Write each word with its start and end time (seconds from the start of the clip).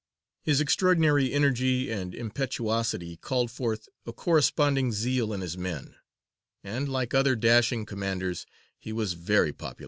His 0.41 0.61
extraordinary 0.61 1.31
energy 1.31 1.91
and 1.91 2.15
impetuosity 2.15 3.17
called 3.17 3.51
forth 3.51 3.87
a 4.07 4.11
corresponding 4.11 4.91
zeal 4.91 5.31
in 5.31 5.41
his 5.41 5.59
men, 5.59 5.93
and, 6.63 6.89
like 6.89 7.13
other 7.13 7.35
dashing 7.35 7.85
commanders, 7.85 8.47
he 8.79 8.91
was 8.91 9.13
very 9.13 9.53
popular. 9.53 9.79